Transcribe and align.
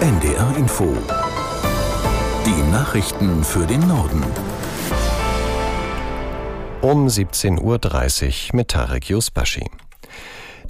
NDR 0.00 0.56
Info. 0.56 0.96
Die 2.46 2.70
Nachrichten 2.70 3.42
für 3.42 3.66
den 3.66 3.80
Norden. 3.88 4.22
Um 6.80 7.08
17.30 7.08 7.58
Uhr 7.60 8.56
mit 8.56 8.68
Tarek 8.68 9.10
Yusbashi. 9.10 9.68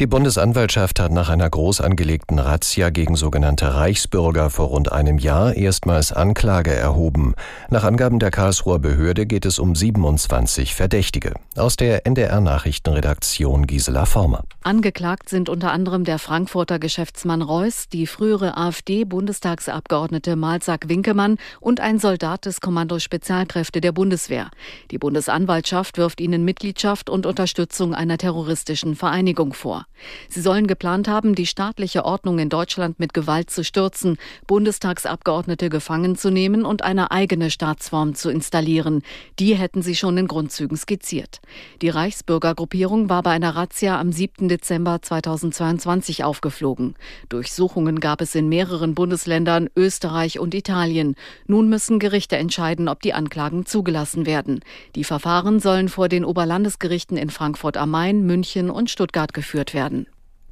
Die 0.00 0.06
Bundesanwaltschaft 0.06 1.00
hat 1.00 1.10
nach 1.10 1.28
einer 1.28 1.50
groß 1.50 1.80
angelegten 1.80 2.38
Razzia 2.38 2.90
gegen 2.90 3.16
sogenannte 3.16 3.74
Reichsbürger 3.74 4.48
vor 4.48 4.68
rund 4.68 4.92
einem 4.92 5.18
Jahr 5.18 5.56
erstmals 5.56 6.12
Anklage 6.12 6.72
erhoben. 6.72 7.34
Nach 7.68 7.82
Angaben 7.82 8.20
der 8.20 8.30
Karlsruher 8.30 8.78
Behörde 8.78 9.26
geht 9.26 9.44
es 9.44 9.58
um 9.58 9.74
27 9.74 10.76
Verdächtige. 10.76 11.34
Aus 11.56 11.74
der 11.74 12.06
NDR 12.06 12.40
Nachrichtenredaktion 12.40 13.66
Gisela 13.66 14.06
Former. 14.06 14.44
Angeklagt 14.62 15.28
sind 15.28 15.48
unter 15.48 15.72
anderem 15.72 16.04
der 16.04 16.20
Frankfurter 16.20 16.78
Geschäftsmann 16.78 17.42
Reuss, 17.42 17.88
die 17.88 18.06
frühere 18.06 18.56
AfD-Bundestagsabgeordnete 18.56 20.36
Malsack 20.36 20.88
Winkemann 20.88 21.38
und 21.58 21.80
ein 21.80 21.98
Soldat 21.98 22.44
des 22.44 22.60
Kommando 22.60 23.00
Spezialkräfte 23.00 23.80
der 23.80 23.90
Bundeswehr. 23.90 24.50
Die 24.92 24.98
Bundesanwaltschaft 24.98 25.98
wirft 25.98 26.20
ihnen 26.20 26.44
Mitgliedschaft 26.44 27.10
und 27.10 27.26
Unterstützung 27.26 27.94
einer 27.96 28.16
terroristischen 28.16 28.94
Vereinigung 28.94 29.54
vor. 29.54 29.87
Sie 30.28 30.40
sollen 30.40 30.66
geplant 30.66 31.08
haben, 31.08 31.34
die 31.34 31.46
staatliche 31.46 32.04
Ordnung 32.04 32.38
in 32.38 32.48
Deutschland 32.48 32.98
mit 32.98 33.14
Gewalt 33.14 33.50
zu 33.50 33.64
stürzen, 33.64 34.18
Bundestagsabgeordnete 34.46 35.68
gefangen 35.68 36.16
zu 36.16 36.30
nehmen 36.30 36.64
und 36.64 36.82
eine 36.82 37.10
eigene 37.10 37.50
Staatsform 37.50 38.14
zu 38.14 38.30
installieren. 38.30 39.02
Die 39.38 39.54
hätten 39.54 39.82
sie 39.82 39.96
schon 39.96 40.16
in 40.18 40.28
Grundzügen 40.28 40.76
skizziert. 40.76 41.40
Die 41.82 41.88
Reichsbürgergruppierung 41.88 43.08
war 43.08 43.22
bei 43.22 43.30
einer 43.30 43.56
Razzia 43.56 43.98
am 43.98 44.12
7. 44.12 44.48
Dezember 44.48 45.00
2022 45.02 46.24
aufgeflogen. 46.24 46.94
Durchsuchungen 47.28 48.00
gab 48.00 48.20
es 48.20 48.34
in 48.34 48.48
mehreren 48.48 48.94
Bundesländern, 48.94 49.68
Österreich 49.76 50.38
und 50.38 50.54
Italien. 50.54 51.16
Nun 51.46 51.68
müssen 51.68 51.98
Gerichte 51.98 52.36
entscheiden, 52.36 52.88
ob 52.88 53.00
die 53.00 53.14
Anklagen 53.14 53.66
zugelassen 53.66 54.26
werden. 54.26 54.60
Die 54.94 55.04
Verfahren 55.04 55.60
sollen 55.60 55.88
vor 55.88 56.08
den 56.08 56.24
Oberlandesgerichten 56.24 57.16
in 57.16 57.30
Frankfurt 57.30 57.76
am 57.76 57.90
Main, 57.90 58.26
München 58.26 58.70
und 58.70 58.90
Stuttgart 58.90 59.32
geführt 59.32 59.74
werden 59.74 59.77
werden. 59.78 60.06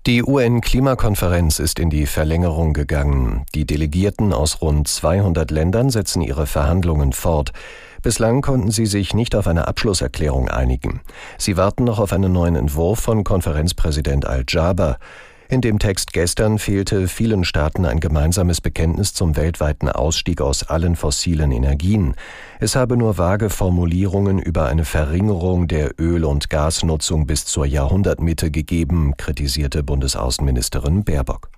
Die 0.06 0.22
UN-Klimakonferenz 0.22 1.58
ist 1.58 1.80
in 1.80 1.91
die 1.91 2.06
Verlängerung 2.06 2.72
gegangen. 2.74 3.44
Die 3.56 3.66
Delegierten 3.66 4.32
aus 4.32 4.60
rund 4.62 4.86
200 4.86 5.50
Ländern 5.50 5.91
setzen 5.91 6.22
ihre 6.22 6.46
Verhandlungen 6.46 7.12
fort. 7.12 7.50
Bislang 8.02 8.41
konnten 8.41 8.70
sie 8.70 8.86
sich 8.86 9.14
nicht 9.14 9.34
auf 9.34 9.48
eine 9.48 9.66
Abschlusserklärung 9.66 10.48
einigen. 10.48 11.00
Sie 11.38 11.56
warten 11.56 11.82
noch 11.82 11.98
auf 11.98 12.12
einen 12.12 12.32
neuen 12.32 12.54
Entwurf 12.54 13.00
von 13.00 13.24
Konferenzpräsident 13.24 14.24
Al-Jaber. 14.27 14.98
In 15.48 15.61
dem 15.61 15.78
Text 15.78 16.12
gestern 16.12 16.58
fehlte 16.58 17.06
vielen 17.06 17.44
Staaten 17.44 17.84
ein 17.84 18.00
gemeinsames 18.00 18.61
Bekenntnis 18.61 19.14
zum 19.14 19.36
weltweiten 19.36 19.88
Ausstieg 19.88 20.41
aus 20.41 20.64
allen 20.64 20.97
fossilen 20.97 21.53
Energien. 21.53 22.16
Es 22.58 22.75
habe 22.75 22.97
nur 22.97 23.16
vage 23.16 23.48
Formulierungen 23.48 24.41
über 24.41 24.66
eine 24.66 24.84
Verringerung 24.84 25.69
der 25.69 26.00
Öl- 26.00 26.25
und 26.25 26.50
Gasnutzung 26.50 27.27
bis 27.27 27.44
zur 27.44 27.64
Jahrhundertmitte 27.64 28.50
gegeben, 28.50 29.16
kritisierte 29.16 29.84
Bundesaußenministerin 29.84 31.05
Baerbock. 31.05 31.48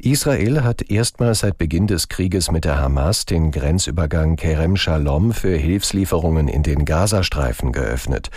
Israel 0.00 0.62
hat 0.62 0.90
erstmals 0.90 1.40
seit 1.40 1.58
Beginn 1.58 1.88
des 1.88 2.08
Krieges 2.08 2.52
mit 2.52 2.64
der 2.64 2.78
Hamas 2.78 3.24
den 3.26 3.50
Grenzübergang 3.50 4.36
Kerem 4.36 4.76
Shalom 4.76 5.32
für 5.32 5.56
Hilfslieferungen 5.56 6.46
in 6.46 6.62
den 6.62 6.84
Gazastreifen 6.84 7.72
geöffnet. 7.72 8.30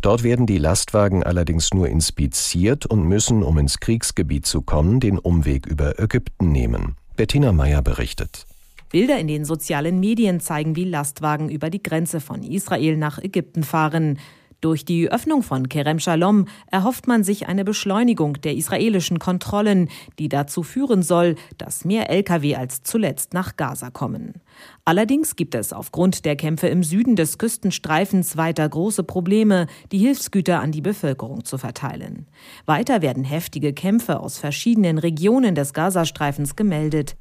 Dort 0.00 0.22
werden 0.22 0.46
die 0.46 0.58
Lastwagen 0.58 1.22
allerdings 1.24 1.74
nur 1.74 1.88
inspiziert 1.88 2.86
und 2.86 3.02
müssen, 3.02 3.42
um 3.42 3.58
ins 3.58 3.80
Kriegsgebiet 3.80 4.46
zu 4.46 4.62
kommen, 4.62 5.00
den 5.00 5.18
Umweg 5.18 5.66
über 5.66 5.98
Ägypten 5.98 6.52
nehmen. 6.52 6.96
Bettina 7.16 7.52
Meyer 7.52 7.82
berichtet. 7.82 8.46
Bilder 8.90 9.18
in 9.18 9.26
den 9.26 9.44
sozialen 9.44 10.00
Medien 10.00 10.40
zeigen, 10.40 10.76
wie 10.76 10.84
Lastwagen 10.84 11.50
über 11.50 11.68
die 11.68 11.82
Grenze 11.82 12.20
von 12.20 12.42
Israel 12.42 12.96
nach 12.96 13.18
Ägypten 13.18 13.64
fahren. 13.64 14.18
Durch 14.60 14.84
die 14.84 15.08
Öffnung 15.08 15.44
von 15.44 15.68
Kerem 15.68 16.00
Shalom 16.00 16.46
erhofft 16.66 17.06
man 17.06 17.22
sich 17.22 17.46
eine 17.46 17.64
Beschleunigung 17.64 18.40
der 18.40 18.56
israelischen 18.56 19.20
Kontrollen, 19.20 19.88
die 20.18 20.28
dazu 20.28 20.64
führen 20.64 21.04
soll, 21.04 21.36
dass 21.58 21.84
mehr 21.84 22.10
Lkw 22.10 22.56
als 22.56 22.82
zuletzt 22.82 23.34
nach 23.34 23.56
Gaza 23.56 23.90
kommen. 23.90 24.40
Allerdings 24.84 25.36
gibt 25.36 25.54
es 25.54 25.72
aufgrund 25.72 26.24
der 26.24 26.34
Kämpfe 26.34 26.66
im 26.66 26.82
Süden 26.82 27.14
des 27.14 27.38
Küstenstreifens 27.38 28.36
weiter 28.36 28.68
große 28.68 29.04
Probleme, 29.04 29.68
die 29.92 29.98
Hilfsgüter 29.98 30.58
an 30.60 30.72
die 30.72 30.80
Bevölkerung 30.80 31.44
zu 31.44 31.56
verteilen. 31.56 32.26
Weiter 32.66 33.00
werden 33.00 33.22
heftige 33.22 33.72
Kämpfe 33.72 34.18
aus 34.18 34.38
verschiedenen 34.38 34.98
Regionen 34.98 35.54
des 35.54 35.72
Gazastreifens 35.72 36.56
gemeldet. 36.56 37.16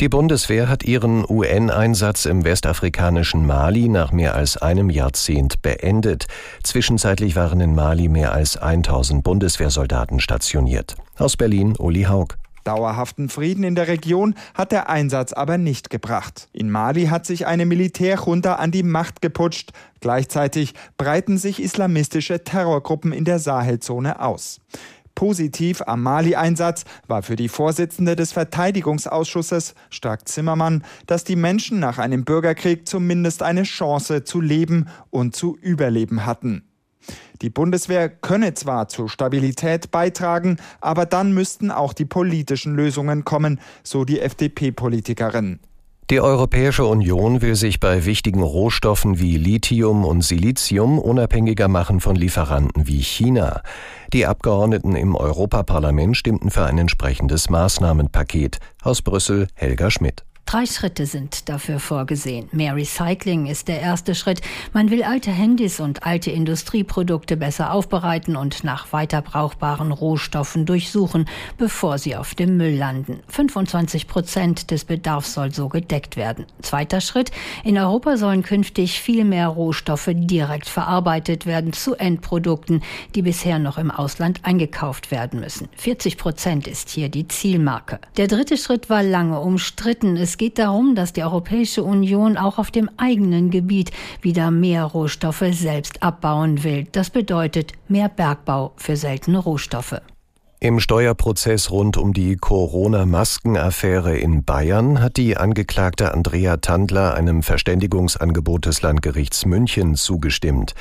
Die 0.00 0.08
Bundeswehr 0.08 0.68
hat 0.68 0.84
ihren 0.84 1.24
UN-Einsatz 1.28 2.24
im 2.24 2.44
westafrikanischen 2.44 3.44
Mali 3.44 3.88
nach 3.88 4.12
mehr 4.12 4.36
als 4.36 4.56
einem 4.56 4.90
Jahrzehnt 4.90 5.60
beendet. 5.60 6.28
Zwischenzeitlich 6.62 7.34
waren 7.34 7.60
in 7.60 7.74
Mali 7.74 8.06
mehr 8.06 8.32
als 8.32 8.56
1000 8.56 9.24
Bundeswehrsoldaten 9.24 10.20
stationiert. 10.20 10.94
Aus 11.18 11.36
Berlin 11.36 11.74
Uli 11.76 12.04
Haug. 12.04 12.36
Dauerhaften 12.62 13.28
Frieden 13.28 13.64
in 13.64 13.74
der 13.74 13.88
Region 13.88 14.36
hat 14.54 14.70
der 14.70 14.88
Einsatz 14.88 15.32
aber 15.32 15.58
nicht 15.58 15.90
gebracht. 15.90 16.48
In 16.52 16.70
Mali 16.70 17.06
hat 17.06 17.26
sich 17.26 17.46
eine 17.48 17.66
Militärjunta 17.66 18.54
an 18.54 18.70
die 18.70 18.84
Macht 18.84 19.20
geputscht. 19.20 19.72
Gleichzeitig 20.00 20.74
breiten 20.96 21.38
sich 21.38 21.60
islamistische 21.60 22.44
Terrorgruppen 22.44 23.12
in 23.12 23.24
der 23.24 23.40
Sahelzone 23.40 24.20
aus. 24.20 24.60
Positiv 25.18 25.82
am 25.84 26.04
Mali-Einsatz 26.04 26.84
war 27.08 27.24
für 27.24 27.34
die 27.34 27.48
Vorsitzende 27.48 28.14
des 28.14 28.30
Verteidigungsausschusses, 28.30 29.74
Stark 29.90 30.28
Zimmermann, 30.28 30.84
dass 31.06 31.24
die 31.24 31.34
Menschen 31.34 31.80
nach 31.80 31.98
einem 31.98 32.24
Bürgerkrieg 32.24 32.86
zumindest 32.86 33.42
eine 33.42 33.64
Chance 33.64 34.22
zu 34.22 34.40
leben 34.40 34.86
und 35.10 35.34
zu 35.34 35.58
überleben 35.60 36.24
hatten. 36.24 36.62
Die 37.42 37.50
Bundeswehr 37.50 38.08
könne 38.08 38.54
zwar 38.54 38.86
zur 38.86 39.08
Stabilität 39.08 39.90
beitragen, 39.90 40.58
aber 40.80 41.04
dann 41.04 41.34
müssten 41.34 41.72
auch 41.72 41.94
die 41.94 42.04
politischen 42.04 42.76
Lösungen 42.76 43.24
kommen, 43.24 43.60
so 43.82 44.04
die 44.04 44.20
FDP-Politikerin. 44.20 45.58
Die 46.10 46.22
Europäische 46.22 46.86
Union 46.86 47.42
will 47.42 47.54
sich 47.54 47.80
bei 47.80 48.06
wichtigen 48.06 48.42
Rohstoffen 48.42 49.20
wie 49.20 49.36
Lithium 49.36 50.06
und 50.06 50.22
Silizium 50.22 50.98
unabhängiger 50.98 51.68
machen 51.68 52.00
von 52.00 52.16
Lieferanten 52.16 52.88
wie 52.88 53.02
China. 53.02 53.60
Die 54.14 54.24
Abgeordneten 54.24 54.96
im 54.96 55.14
Europaparlament 55.14 56.16
stimmten 56.16 56.50
für 56.50 56.64
ein 56.64 56.78
entsprechendes 56.78 57.50
Maßnahmenpaket. 57.50 58.58
Aus 58.82 59.02
Brüssel 59.02 59.48
Helga 59.52 59.90
Schmidt. 59.90 60.24
Drei 60.48 60.64
Schritte 60.64 61.04
sind 61.04 61.50
dafür 61.50 61.78
vorgesehen. 61.78 62.48
Mehr 62.52 62.74
Recycling 62.74 63.44
ist 63.44 63.68
der 63.68 63.82
erste 63.82 64.14
Schritt. 64.14 64.40
Man 64.72 64.90
will 64.90 65.02
alte 65.02 65.30
Handys 65.30 65.78
und 65.78 66.04
alte 66.06 66.30
Industrieprodukte 66.30 67.36
besser 67.36 67.70
aufbereiten 67.70 68.34
und 68.34 68.64
nach 68.64 68.90
weiter 68.94 69.20
brauchbaren 69.20 69.92
Rohstoffen 69.92 70.64
durchsuchen, 70.64 71.26
bevor 71.58 71.98
sie 71.98 72.16
auf 72.16 72.34
dem 72.34 72.56
Müll 72.56 72.74
landen. 72.74 73.20
25 73.28 74.08
Prozent 74.08 74.70
des 74.70 74.86
Bedarfs 74.86 75.34
soll 75.34 75.52
so 75.52 75.68
gedeckt 75.68 76.16
werden. 76.16 76.46
Zweiter 76.62 77.02
Schritt. 77.02 77.30
In 77.62 77.76
Europa 77.76 78.16
sollen 78.16 78.42
künftig 78.42 79.02
viel 79.02 79.26
mehr 79.26 79.48
Rohstoffe 79.48 80.08
direkt 80.14 80.70
verarbeitet 80.70 81.44
werden 81.44 81.74
zu 81.74 81.94
Endprodukten, 81.94 82.82
die 83.14 83.20
bisher 83.20 83.58
noch 83.58 83.76
im 83.76 83.90
Ausland 83.90 84.40
eingekauft 84.44 85.10
werden 85.10 85.40
müssen. 85.40 85.68
40 85.76 86.16
Prozent 86.16 86.66
ist 86.66 86.88
hier 86.88 87.10
die 87.10 87.28
Zielmarke. 87.28 87.98
Der 88.16 88.28
dritte 88.28 88.56
Schritt 88.56 88.88
war 88.88 89.02
lange 89.02 89.40
umstritten. 89.40 90.16
Es 90.38 90.40
geht 90.40 90.60
darum, 90.60 90.94
dass 90.94 91.12
die 91.12 91.24
Europäische 91.24 91.82
Union 91.82 92.36
auch 92.36 92.58
auf 92.58 92.70
dem 92.70 92.88
eigenen 92.96 93.50
Gebiet 93.50 93.90
wieder 94.22 94.52
mehr 94.52 94.84
Rohstoffe 94.84 95.42
selbst 95.50 96.00
abbauen 96.00 96.62
will. 96.62 96.86
Das 96.92 97.10
bedeutet 97.10 97.72
mehr 97.88 98.08
Bergbau 98.08 98.70
für 98.76 98.94
seltene 98.94 99.38
Rohstoffe. 99.38 100.00
Im 100.60 100.80
Steuerprozess 100.80 101.70
rund 101.70 101.96
um 101.96 102.12
die 102.12 102.34
Corona-Maskenaffäre 102.34 104.16
in 104.16 104.42
Bayern 104.42 105.00
hat 105.00 105.16
die 105.16 105.36
Angeklagte 105.36 106.12
Andrea 106.12 106.56
Tandler 106.56 107.14
einem 107.14 107.44
Verständigungsangebot 107.44 108.66
des 108.66 108.82
Landgerichts 108.82 109.46
München 109.46 109.94
zugestimmt. 109.94 110.74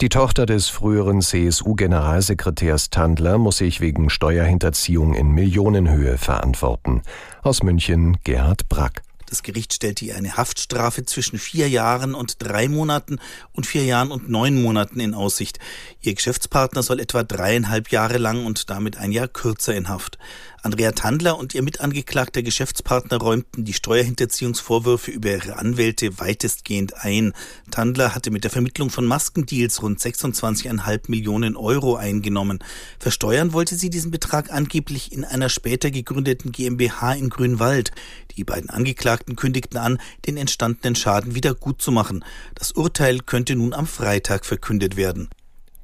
Die 0.00 0.10
Tochter 0.10 0.46
des 0.46 0.68
früheren 0.68 1.22
CSU-Generalsekretärs 1.22 2.90
Tandler 2.90 3.38
muss 3.38 3.56
sich 3.56 3.80
wegen 3.80 4.10
Steuerhinterziehung 4.10 5.12
in 5.14 5.32
Millionenhöhe 5.32 6.18
verantworten. 6.18 7.02
Aus 7.42 7.64
München 7.64 8.18
Gerhard 8.22 8.68
Brack. 8.68 9.02
Das 9.26 9.42
Gericht 9.42 9.74
stellte 9.74 10.04
ihr 10.04 10.16
eine 10.16 10.36
Haftstrafe 10.36 11.04
zwischen 11.04 11.38
vier 11.38 11.68
Jahren 11.68 12.14
und 12.14 12.36
drei 12.38 12.68
Monaten 12.68 13.18
und 13.52 13.66
vier 13.66 13.84
Jahren 13.84 14.10
und 14.10 14.28
neun 14.28 14.62
Monaten 14.62 15.00
in 15.00 15.14
Aussicht. 15.14 15.58
Ihr 16.00 16.14
Geschäftspartner 16.14 16.82
soll 16.82 17.00
etwa 17.00 17.24
dreieinhalb 17.24 17.90
Jahre 17.90 18.18
lang 18.18 18.46
und 18.46 18.70
damit 18.70 18.96
ein 18.96 19.12
Jahr 19.12 19.28
kürzer 19.28 19.74
in 19.74 19.88
Haft. 19.88 20.18
Andrea 20.66 20.90
Tandler 20.90 21.38
und 21.38 21.54
ihr 21.54 21.62
mitangeklagter 21.62 22.42
Geschäftspartner 22.42 23.18
räumten 23.18 23.64
die 23.64 23.72
Steuerhinterziehungsvorwürfe 23.72 25.12
über 25.12 25.30
ihre 25.30 25.58
Anwälte 25.58 26.18
weitestgehend 26.18 27.04
ein. 27.04 27.34
Tandler 27.70 28.16
hatte 28.16 28.32
mit 28.32 28.42
der 28.42 28.50
Vermittlung 28.50 28.90
von 28.90 29.06
Maskendeals 29.06 29.80
rund 29.80 30.00
26,5 30.00 31.02
Millionen 31.06 31.56
Euro 31.56 31.94
eingenommen. 31.94 32.58
Versteuern 32.98 33.52
wollte 33.52 33.76
sie 33.76 33.90
diesen 33.90 34.10
Betrag 34.10 34.50
angeblich 34.50 35.12
in 35.12 35.24
einer 35.24 35.50
später 35.50 35.92
gegründeten 35.92 36.50
GmbH 36.50 37.12
in 37.12 37.28
Grünwald. 37.28 37.92
Die 38.36 38.42
beiden 38.42 38.68
Angeklagten 38.68 39.36
kündigten 39.36 39.78
an, 39.78 39.98
den 40.26 40.36
entstandenen 40.36 40.96
Schaden 40.96 41.36
wieder 41.36 41.54
gut. 41.54 41.76
Das 42.56 42.72
Urteil 42.72 43.20
könnte 43.20 43.54
nun 43.54 43.72
am 43.72 43.86
Freitag 43.86 44.44
verkündet 44.44 44.96
werden. 44.96 45.28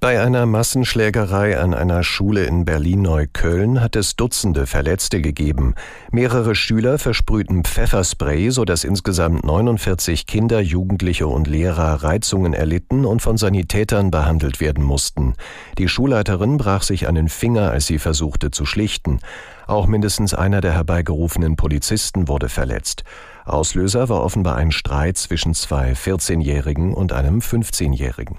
Bei 0.03 0.21
einer 0.21 0.47
Massenschlägerei 0.47 1.61
an 1.61 1.75
einer 1.75 2.03
Schule 2.03 2.45
in 2.47 2.65
Berlin-Neukölln 2.65 3.81
hat 3.81 3.95
es 3.95 4.17
Dutzende 4.17 4.67
Verletzte 4.67 5.21
gegeben. 5.21 5.77
Mehrere 6.11 6.57
Schüler 6.57 6.99
versprühten 6.99 7.63
Pfefferspray, 7.63 8.51
sodass 8.51 8.83
insgesamt 8.83 9.45
49 9.45 10.27
Kinder, 10.27 10.59
Jugendliche 10.59 11.29
und 11.29 11.47
Lehrer 11.47 12.03
Reizungen 12.03 12.53
erlitten 12.53 13.05
und 13.05 13.23
von 13.23 13.37
Sanitätern 13.37 14.11
behandelt 14.11 14.61
werden 14.61 14.83
mussten. 14.83 15.35
Die 15.79 15.87
Schulleiterin 15.87 16.57
brach 16.57 16.83
sich 16.83 17.07
einen 17.07 17.29
Finger, 17.29 17.71
als 17.71 17.87
sie 17.87 18.01
versuchte 18.01 18.51
zu 18.51 18.67
schlichten. 18.67 19.21
Auch 19.69 19.87
mindestens 19.87 20.35
einer 20.35 20.61
der 20.61 20.73
herbeigerufenen 20.73 21.55
Polizisten 21.55 22.27
wurde 22.27 22.49
verletzt. 22.49 23.05
Auslöser 23.45 24.09
war 24.09 24.25
offenbar 24.25 24.57
ein 24.57 24.73
Streit 24.73 25.17
zwischen 25.17 25.55
zwei 25.55 25.93
14-Jährigen 25.93 26.93
und 26.93 27.13
einem 27.13 27.39
15-Jährigen. 27.39 28.39